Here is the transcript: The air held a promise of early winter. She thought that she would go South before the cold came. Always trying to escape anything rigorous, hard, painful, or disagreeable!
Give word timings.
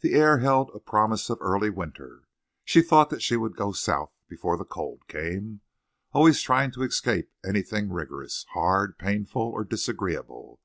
The 0.00 0.14
air 0.14 0.38
held 0.38 0.70
a 0.74 0.78
promise 0.80 1.28
of 1.28 1.36
early 1.42 1.68
winter. 1.68 2.22
She 2.64 2.80
thought 2.80 3.10
that 3.10 3.20
she 3.20 3.36
would 3.36 3.56
go 3.56 3.72
South 3.72 4.10
before 4.26 4.56
the 4.56 4.64
cold 4.64 5.06
came. 5.06 5.60
Always 6.12 6.40
trying 6.40 6.70
to 6.70 6.82
escape 6.82 7.30
anything 7.44 7.90
rigorous, 7.92 8.46
hard, 8.54 8.96
painful, 8.96 9.42
or 9.42 9.62
disagreeable! 9.64 10.62